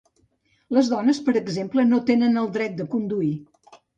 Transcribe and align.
Les 0.77 0.87
dones, 0.93 1.19
per 1.27 1.35
exemple, 1.41 1.85
no 1.91 2.01
tenen 2.09 2.41
el 2.43 2.51
dret 2.57 2.75
de 2.81 2.89
conduir. 2.97 3.33